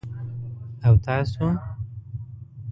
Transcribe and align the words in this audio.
_او 0.85 0.95
تاسو؟ 1.05 1.45